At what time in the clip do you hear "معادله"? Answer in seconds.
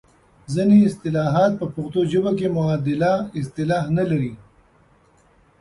2.57-3.13